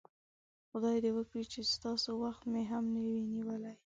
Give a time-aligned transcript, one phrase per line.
[0.69, 3.75] خدای دې وکړي چې ستاسو وخت مې هم نه وي نیولی.